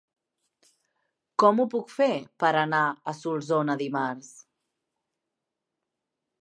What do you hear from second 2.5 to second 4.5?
anar a Solsona dimarts?